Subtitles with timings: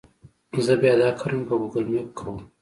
[0.65, 2.37] زه بیا دا کارونه په ګوګل مېپ کوم.